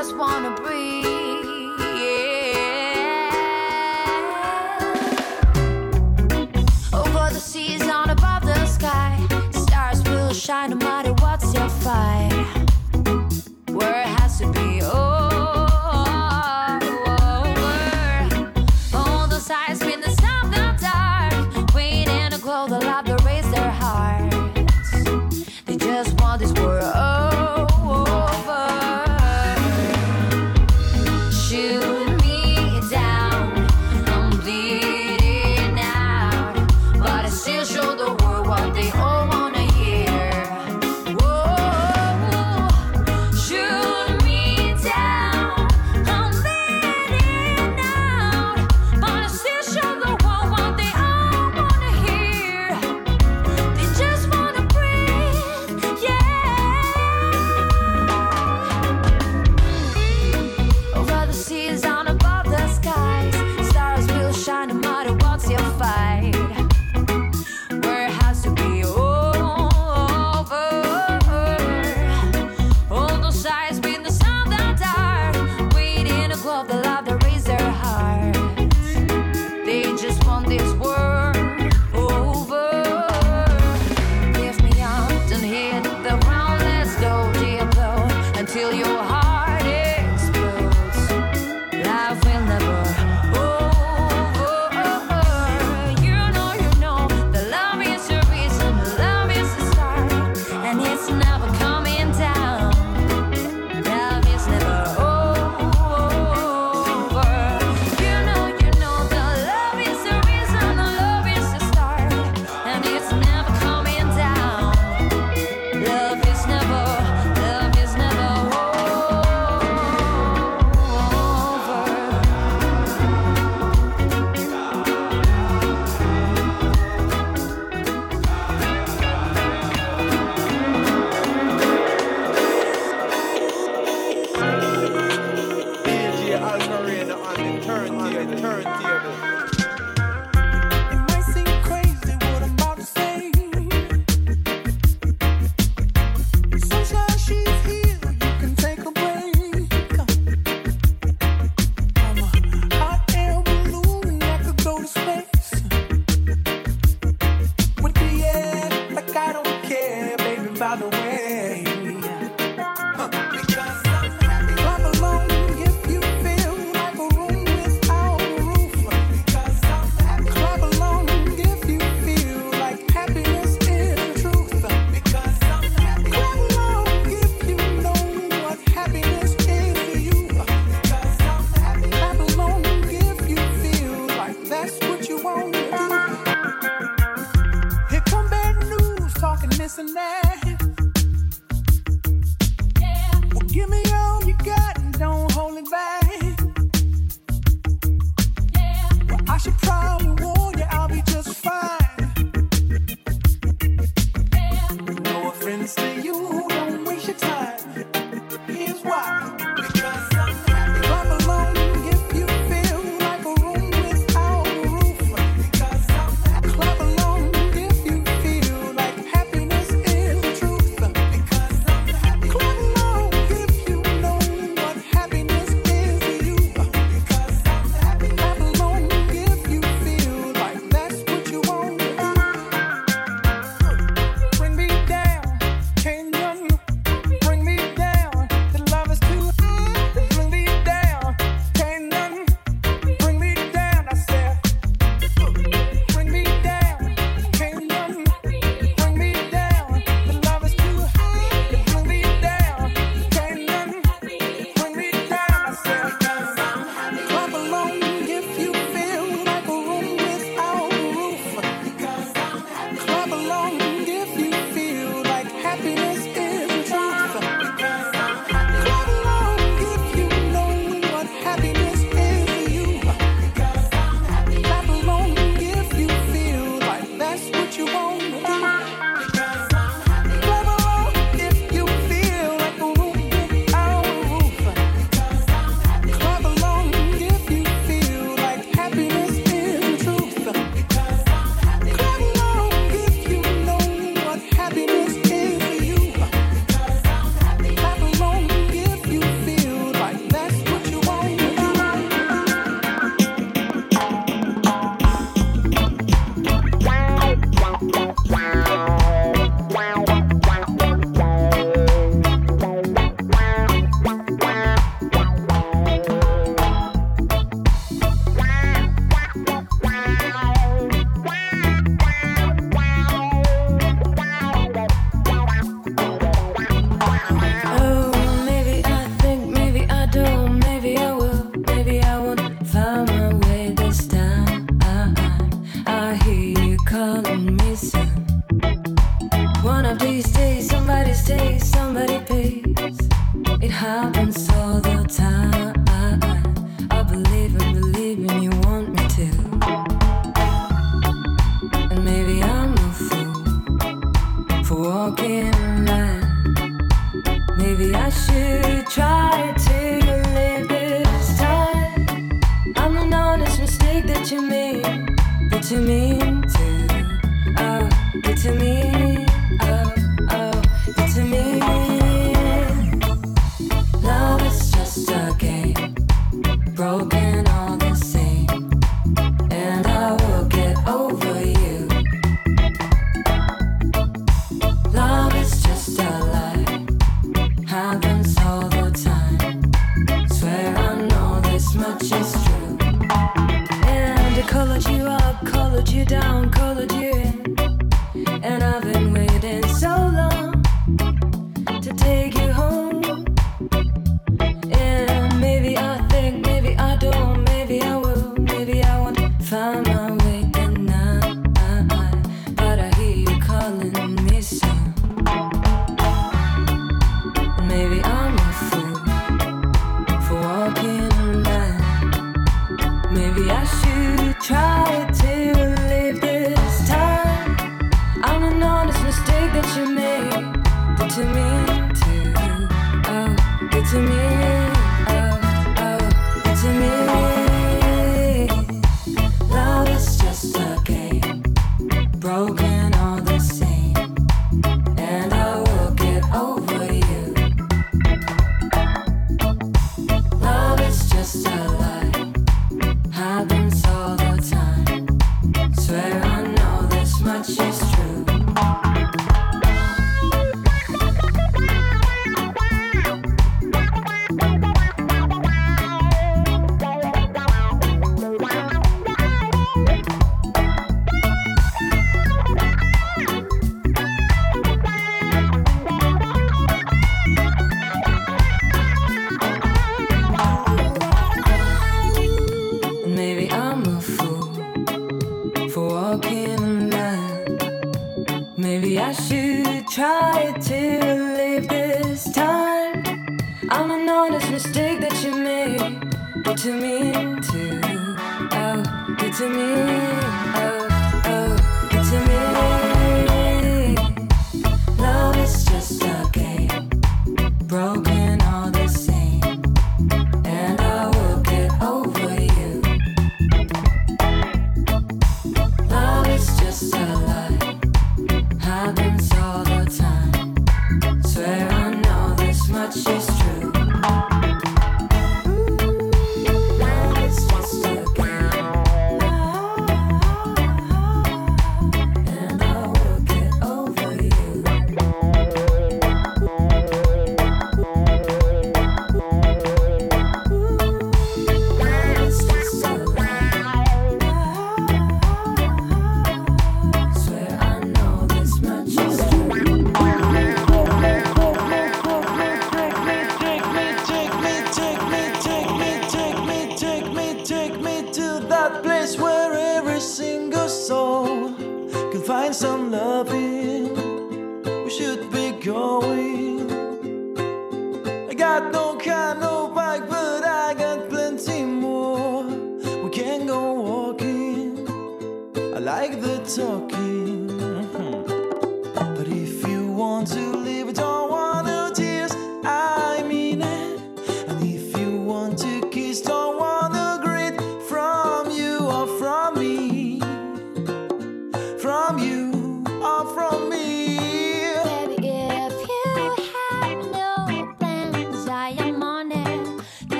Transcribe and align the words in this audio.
you 0.00 0.49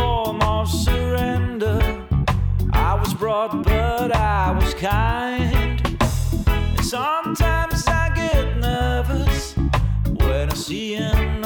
form 0.00 0.40
of 0.42 0.68
surrender. 0.68 1.78
I 2.72 2.94
was 2.94 3.12
brought, 3.14 3.52
but 3.62 4.14
I 4.14 4.52
was 4.58 4.72
kind. 4.74 5.80
And 6.46 6.84
sometimes 6.84 7.86
I 7.86 8.04
get 8.14 8.56
nervous 8.56 9.54
when 10.24 10.50
I 10.50 10.54
see 10.54 10.94
him. 10.94 11.39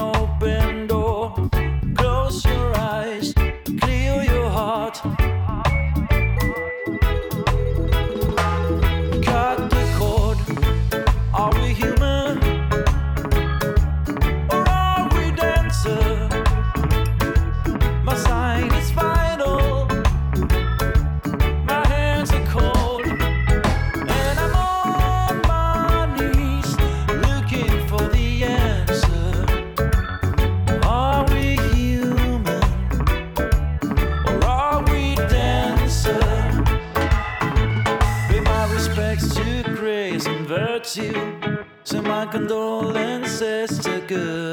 condolences 42.34 43.78
to 43.78 44.00
good. 44.08 44.43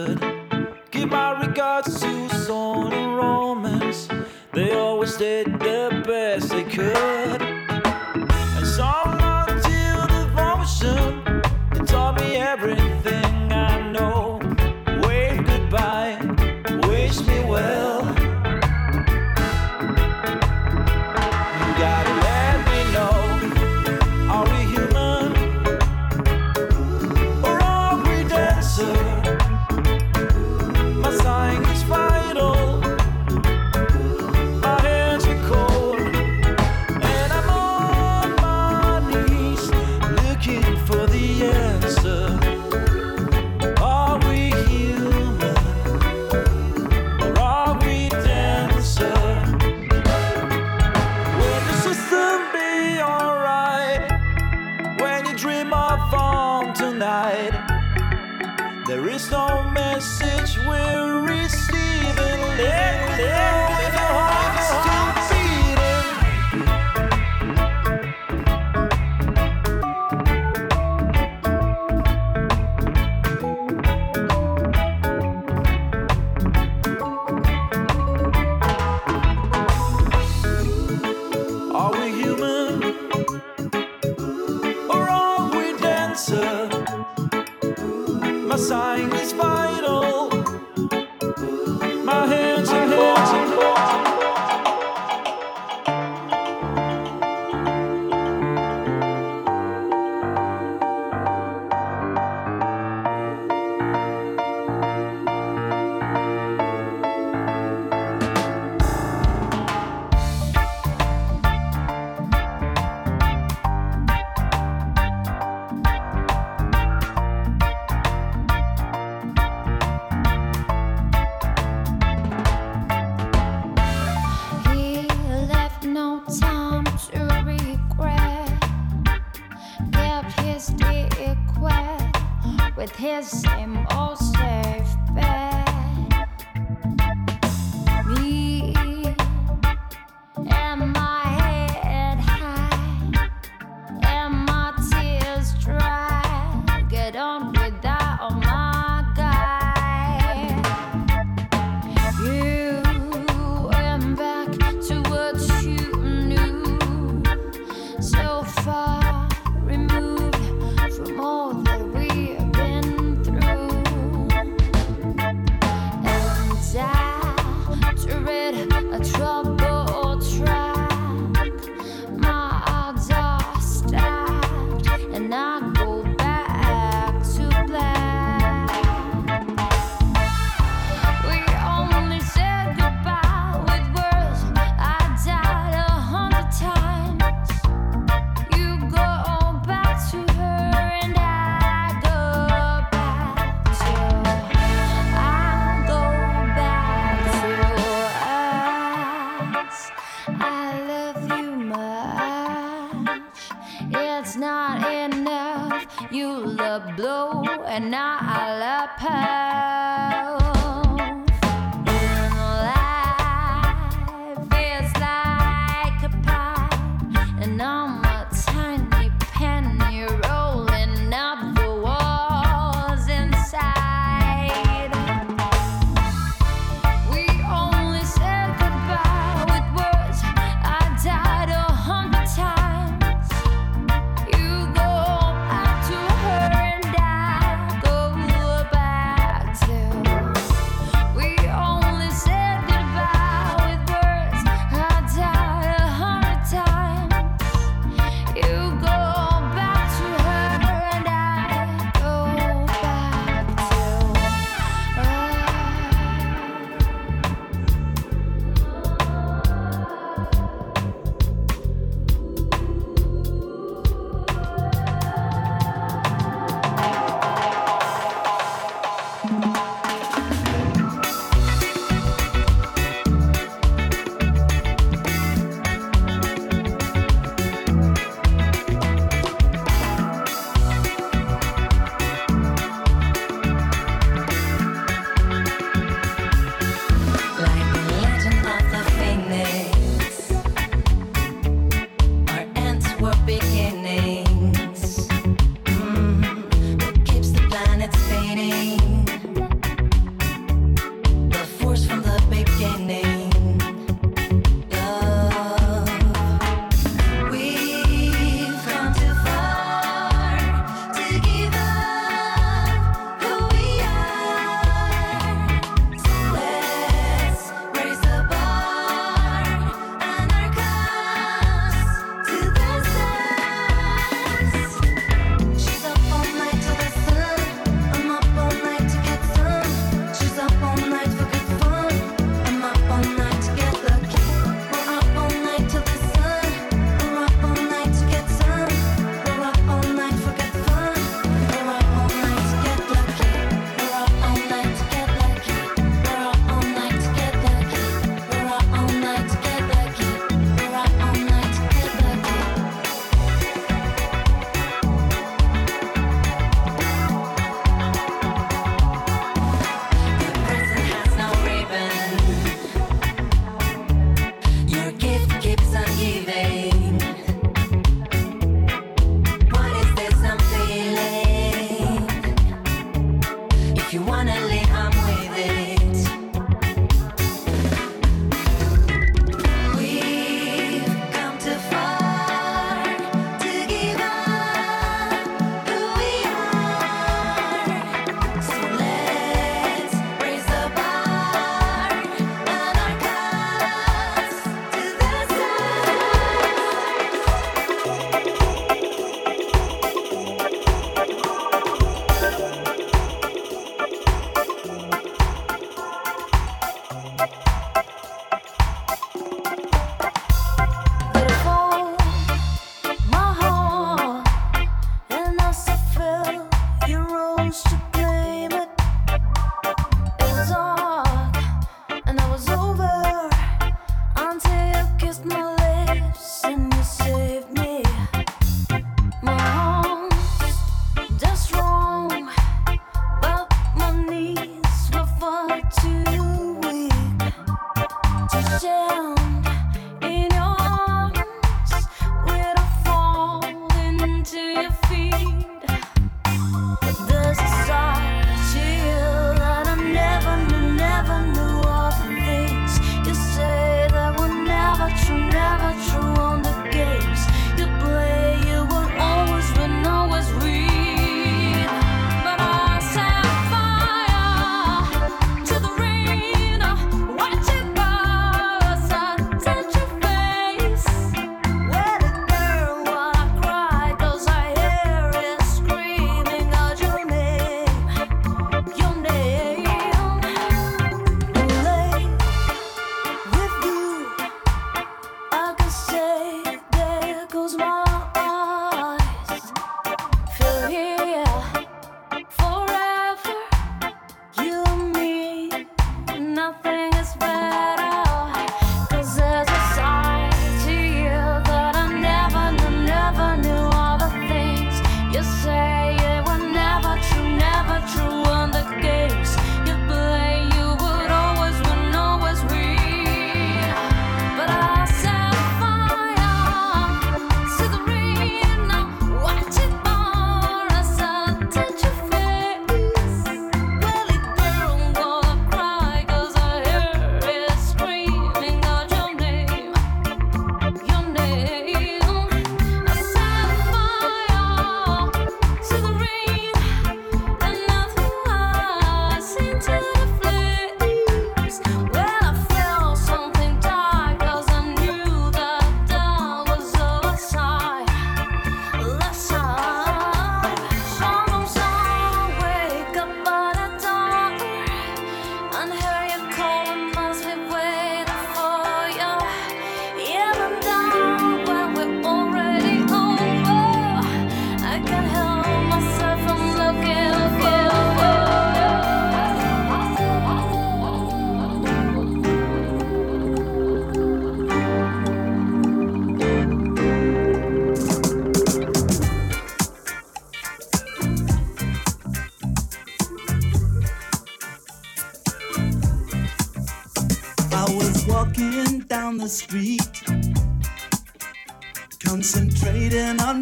no 59.32 59.63
message 59.72 60.58
we're 60.67 61.22
receiving. 61.22 62.41
Let, 62.58 63.17
let. 63.17 63.61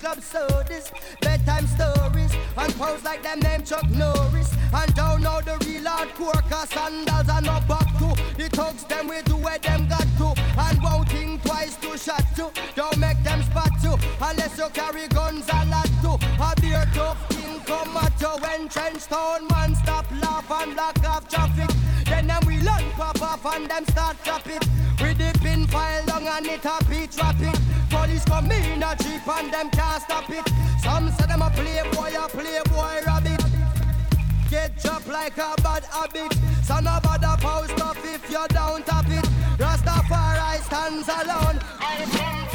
Club 0.00 0.20
sodas, 0.22 0.90
bedtime 1.20 1.66
stories, 1.66 2.32
and 2.56 2.74
pose 2.74 3.04
like 3.04 3.22
them 3.22 3.38
name 3.40 3.62
Chuck 3.62 3.88
Norris. 3.90 4.50
And 4.72 4.94
don't 4.94 5.20
know 5.22 5.40
the 5.42 5.56
real 5.66 5.84
hardcore, 5.84 6.42
cause 6.48 6.70
sandals 6.70 7.28
are 7.28 7.42
no 7.42 7.60
back 7.68 7.86
to. 7.98 8.08
The 8.36 8.48
thugs 8.48 8.84
them 8.84 9.08
we 9.08 9.20
do 9.22 9.36
where 9.36 9.58
them 9.58 9.88
got 9.88 10.06
to, 10.18 10.34
and 10.58 10.82
won't 10.82 11.08
think 11.10 11.42
twice 11.42 11.76
to 11.76 11.98
shot 11.98 12.24
to. 12.36 12.50
Don't 12.74 12.98
make 12.98 13.22
them 13.22 13.42
spot 13.42 13.72
you, 13.82 13.94
unless 14.22 14.56
you 14.56 14.68
carry 14.72 15.06
guns 15.08 15.46
a 15.52 15.66
lot 15.66 15.90
too. 16.02 16.16
A 16.40 16.54
beer 16.60 16.86
tough 16.94 17.28
king 17.28 17.60
come 17.66 17.96
at 17.98 18.20
you 18.20 18.34
when 18.42 18.68
trench 18.68 19.04
town 19.06 19.46
man 19.48 19.74
stop 19.74 20.06
laugh 20.22 20.50
and 20.50 20.74
block 20.74 21.04
off 21.04 21.28
traffic. 21.28 21.70
Then 22.06 22.26
them 22.26 22.42
we 22.46 22.56
learn 22.60 22.84
pop 22.92 23.20
off 23.20 23.44
and 23.54 23.68
them 23.68 23.84
start 23.86 24.16
chop 24.24 24.46
it. 24.46 24.64
With 25.00 25.19
file 25.70 26.04
long 26.06 26.26
and 26.26 26.46
it 26.46 26.64
a 26.64 26.84
beat 26.84 27.12
traffic. 27.12 27.54
Police 27.88 28.24
come 28.24 28.50
in 28.50 28.82
a 28.82 28.94
jeep 28.96 29.26
and 29.26 29.52
them 29.52 29.70
can't 29.70 30.02
stop 30.02 30.28
it. 30.30 30.46
Some 30.82 31.10
say 31.12 31.26
them 31.26 31.42
a 31.42 31.50
playboy, 31.50 32.12
a 32.18 32.28
playboy 32.28 33.04
rabbit. 33.06 33.44
Get 34.50 34.76
chopped 34.78 35.06
like 35.06 35.38
a 35.38 35.54
bad 35.62 35.84
habit. 35.84 36.32
Son 36.64 36.86
of 36.86 37.04
a 37.04 37.18
da 37.18 37.36
post 37.36 37.70
stuff 37.76 37.98
if 38.04 38.30
you 38.30 38.46
don't 38.48 38.84
tap 38.84 39.06
it. 39.08 39.24
Rastafari 39.58 40.62
stands 40.64 41.08
alone. 41.08 42.49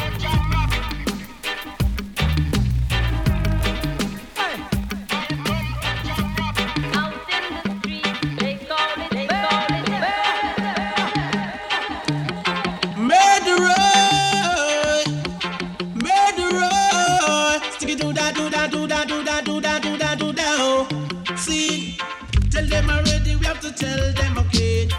Tell 23.76 24.14
them 24.14 24.38
again. 24.38 24.90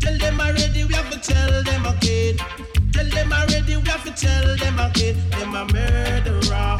Tell 0.00 0.18
them 0.18 0.40
already. 0.40 0.84
We 0.84 0.94
have 0.94 1.10
to 1.10 1.18
tell 1.20 1.62
them 1.62 1.86
again. 1.86 2.36
Tell 2.92 3.08
them 3.08 3.32
already. 3.32 3.76
We 3.76 3.88
have 3.88 4.04
to 4.04 4.12
tell 4.12 4.56
them 4.56 4.78
again. 4.78 5.16
Them 5.30 5.54
a 5.54 5.64
murderer. 5.72 6.78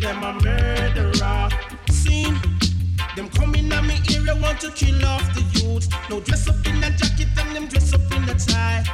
Them 0.00 0.22
a 0.22 0.32
murderer. 0.42 1.48
See. 1.90 2.26
Them 3.16 3.28
coming 3.30 3.72
at 3.72 3.84
me 3.84 4.00
area 4.14 4.34
want 4.40 4.60
to 4.60 4.70
kill 4.70 5.04
off 5.04 5.26
the 5.34 5.42
youth. 5.58 5.88
No 6.08 6.20
dress 6.20 6.48
up 6.48 6.66
in 6.66 6.82
a 6.84 6.90
jacket 6.90 7.28
and 7.38 7.56
them 7.56 7.66
dress 7.68 7.92
up 7.92 8.12
in 8.12 8.28
a 8.28 8.34
tie. 8.34 8.84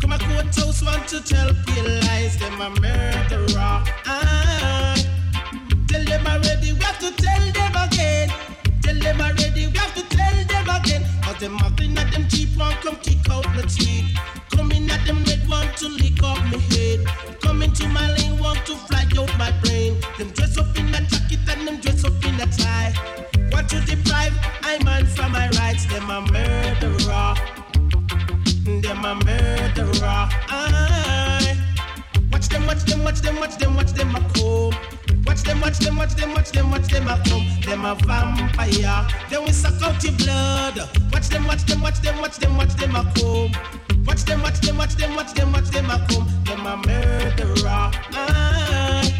Come 0.00 0.12
a 0.12 0.18
courthouse 0.18 0.82
want 0.82 1.08
to 1.08 1.20
tell 1.22 1.50
pale 1.66 2.00
lies. 2.04 2.36
Them 2.38 2.60
a 2.60 2.70
murderer. 2.80 3.84
Aye. 4.06 5.06
Tell 5.88 6.04
them 6.04 6.26
already, 6.26 6.72
we 6.72 6.78
have 6.80 6.98
to 6.98 7.10
tell 7.16 7.52
them 7.52 7.74
again. 7.88 8.28
Tell 8.82 8.98
them 8.98 9.20
already, 9.20 9.66
we 9.66 9.78
have 9.78 9.94
to 9.94 10.02
tell 10.16 10.36
them 10.36 10.49
again. 10.80 11.04
Cause 11.22 11.38
them 11.38 11.52
muggling 11.54 11.96
at 11.98 12.12
them 12.12 12.26
cheap 12.28 12.56
one 12.56 12.74
come 12.82 12.96
kick 12.96 13.28
out 13.30 13.46
my 13.54 13.62
teeth. 13.62 14.16
Coming 14.50 14.90
at 14.90 15.04
them 15.06 15.22
red 15.24 15.46
want 15.48 15.76
to 15.78 15.88
lick 15.88 16.22
off 16.22 16.38
my 16.50 16.58
head. 16.72 17.00
Coming 17.40 17.72
to 17.72 17.88
my 17.88 18.06
lane 18.16 18.38
want 18.38 18.64
to 18.66 18.76
fly 18.76 19.06
out 19.18 19.32
my 19.38 19.52
brain. 19.62 19.96
Them 20.18 20.30
dress 20.30 20.58
up 20.58 20.76
in 20.76 20.88
a 20.94 21.00
jacket 21.02 21.40
and 21.48 21.66
them 21.66 21.80
dress 21.80 22.04
up 22.04 22.24
in 22.24 22.40
a 22.40 22.46
tie. 22.46 22.92
Want 23.52 23.68
to 23.70 23.80
deprive 23.80 24.34
I 24.62 24.82
man 24.84 25.06
from 25.06 25.32
my 25.32 25.48
rights. 25.50 25.86
Them 25.86 26.10
a 26.10 26.20
murderer. 26.20 27.34
Them 28.82 29.04
a 29.04 29.14
murderer. 29.24 30.28
Aye. 30.48 31.56
Watch 32.32 32.48
them, 32.48 32.66
watch 32.66 32.84
them, 32.84 33.04
watch 33.04 33.20
them, 33.20 33.36
watch 33.36 33.56
them, 33.56 33.74
watch 33.74 33.92
them 33.92 34.14
a 34.14 34.20
come. 34.34 34.89
Them 35.50 35.60
watch 35.62 35.78
them, 35.80 35.96
watch 35.96 36.14
them, 36.14 36.32
watch 36.32 36.52
them, 36.52 36.70
watch 36.70 36.86
them 36.86 37.08
a 37.08 37.20
come. 37.28 37.44
Them 37.66 37.84
a 37.84 37.96
vampire. 37.96 39.08
Then 39.28 39.42
we 39.42 39.50
suck 39.50 39.82
out 39.82 40.00
your 40.04 40.12
blood. 40.12 40.78
Watch 41.12 41.28
them, 41.28 41.44
watch 41.44 41.64
them, 41.64 41.80
watch 41.80 42.00
them, 42.00 42.18
watch 42.18 42.36
them, 42.36 42.56
watch 42.56 42.74
them 42.76 42.94
a 42.94 43.02
come. 43.16 43.50
Watch 44.06 44.24
them, 44.26 44.42
watch 44.42 44.60
them, 44.60 44.76
watch 44.78 44.94
them, 44.94 45.16
watch 45.16 45.34
them, 45.34 45.50
watch 45.50 45.70
them 45.70 45.90
a 45.90 46.06
come. 46.08 46.28
Them 46.44 46.66
a 46.66 46.76
murderer. 46.76 47.90
Aye. 48.14 49.12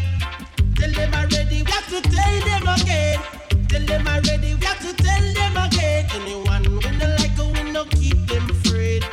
Tell 0.77 0.91
them 0.91 1.13
already, 1.13 1.63
we 1.63 1.69
have 1.69 1.89
to 1.89 2.01
tell 2.01 2.39
them 2.47 2.67
again. 2.79 3.19
Tell 3.67 3.85
them 3.85 4.07
already, 4.07 4.55
we 4.55 4.65
have 4.65 4.79
to 4.79 5.03
tell 5.03 5.33
them 5.33 5.57
again. 5.57 6.07
Anyone 6.13 6.63
we 6.63 6.97
no 6.97 7.13
like, 7.19 7.37
we 7.37 7.71
no 7.73 7.83
keep 7.83 8.15
them 8.27 8.49
afraid. 8.49 9.03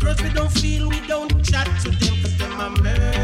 Girls, 0.00 0.20
we 0.20 0.28
don't 0.30 0.50
feel, 0.50 0.88
we 0.88 1.06
don't 1.06 1.30
chat 1.44 1.68
to 1.82 1.90
them, 1.90 2.20
cause 2.20 2.36
them 2.36 2.58
a 2.58 2.70
murderer. 2.82 3.23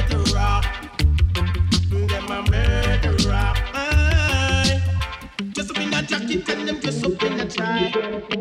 try. 7.50 7.92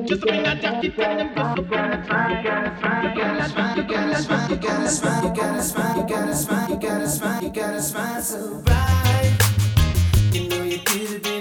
Just 0.06 0.22
bring 0.22 0.44
that 0.44 0.62
jacket 0.62 1.00
and 1.00 1.20
them 1.20 1.36
girls 1.36 1.60
up 1.60 1.72
on 1.74 1.92
the 1.92 2.08
try. 2.08 2.38
You 2.38 2.44
gotta 2.44 3.50
smile, 3.50 3.78
you 3.78 3.84
gotta 3.84 4.22
smile, 4.24 4.50
you 4.52 4.58
gotta 4.58 4.92
smile, 4.92 5.98
you 5.98 6.08
gotta 6.08 6.36
smile, 6.36 6.70
you 6.72 6.80
gotta 6.80 7.08
smile, 7.10 7.44
you 7.44 7.50
gotta 7.50 7.82
smile 7.82 8.22
so 8.22 8.62
bright. 8.62 9.38
You 10.34 10.50
know 10.50 10.64
you 10.64 10.80
did 10.80 11.28
it. 11.28 11.39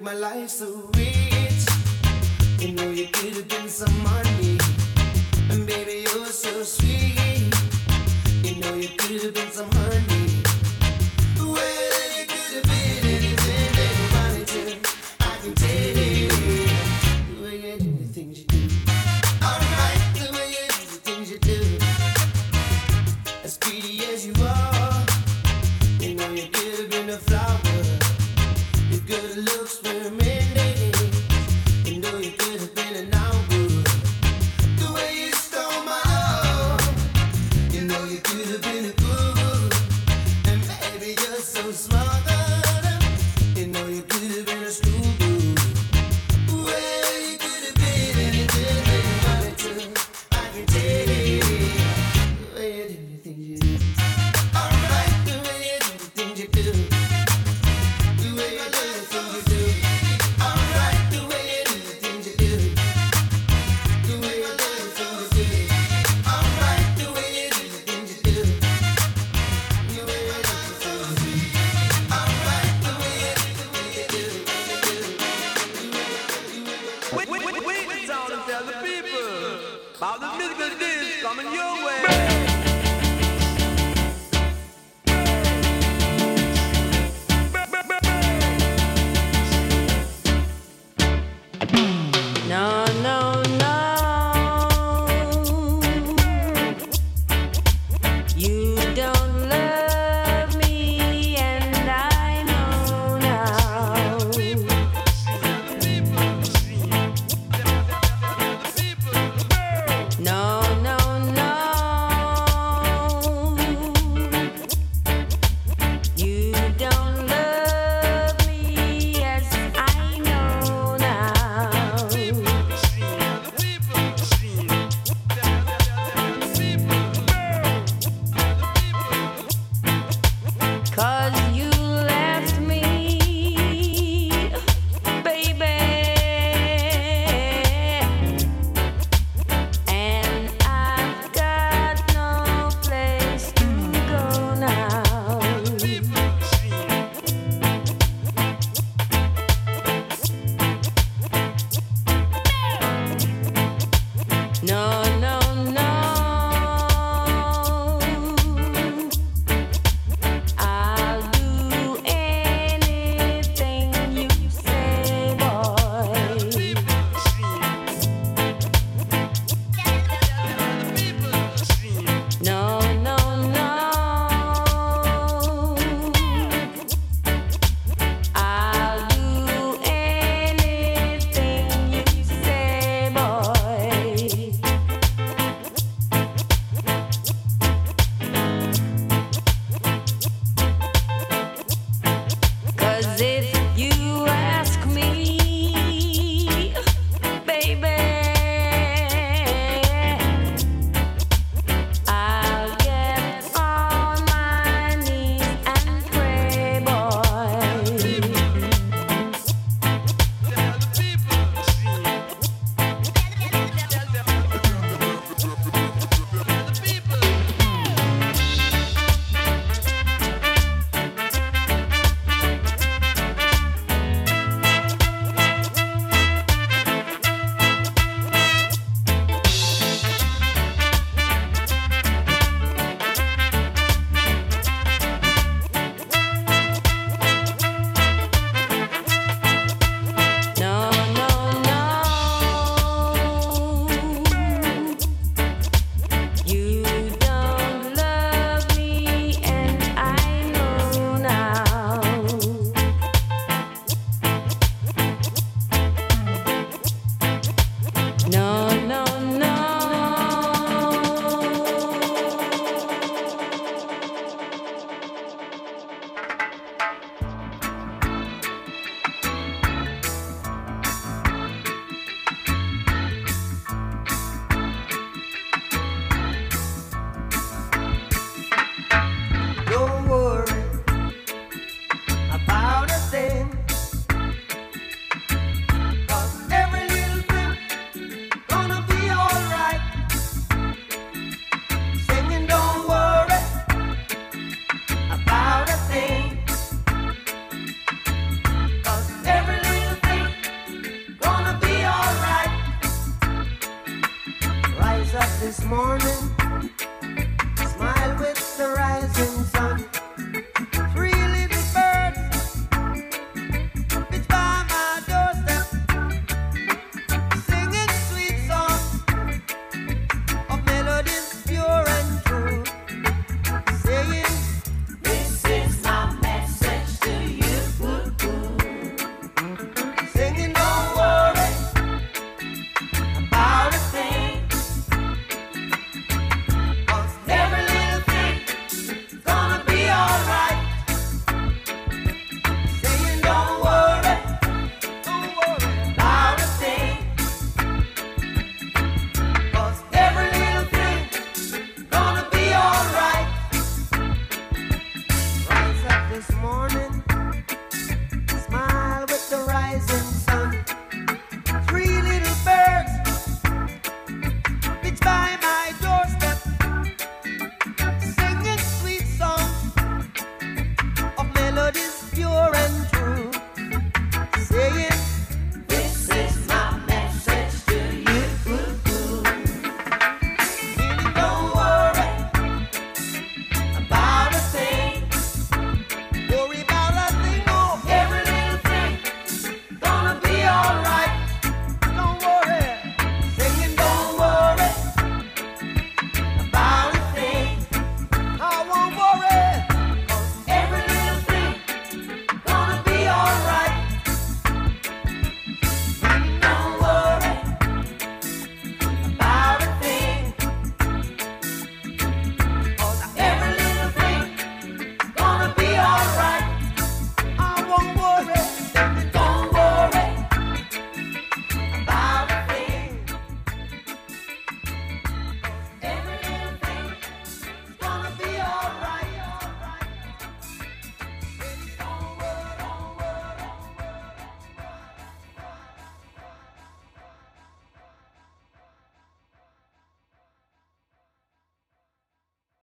make 0.00 0.12
my 0.12 0.14
life 0.14 0.48
so 0.48 0.90
rich. 0.96 1.66
You 2.58 2.72
know 2.72 2.90
you 2.90 3.08
could 3.08 3.34
have 3.34 3.48
been 3.48 3.68
some 3.68 4.02
money, 4.02 4.58
and 5.50 5.66
baby 5.66 6.02
you're 6.02 6.26
so 6.26 6.62
sweet. 6.62 7.54
You 8.42 8.60
know 8.60 8.74
you 8.74 8.88
could 8.96 9.22
have 9.22 9.34
been 9.34 9.50
some 9.50 9.70
honey. 9.72 10.42
Well, 11.38 12.18
you 12.18 12.26
could 12.26 12.54
have 12.54 12.64
been. 12.64 12.89